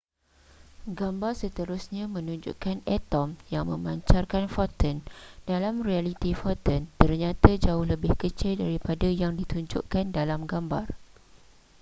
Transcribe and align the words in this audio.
gambar 0.99 1.33
seterusnya 1.41 2.05
menunjukkan 2.15 2.77
atom 2.97 3.29
yang 3.53 3.65
memancarkan 3.73 4.45
foton 4.55 4.95
dalam 5.49 5.75
realiti 5.87 6.31
foton 6.41 6.81
ternyata 7.01 7.51
jauh 7.65 7.85
lebih 7.91 8.13
kecil 8.23 8.53
daripada 8.65 9.05
yang 9.21 9.31
ditunjukkan 9.39 10.05
dalam 10.17 10.41
gambar 10.51 10.85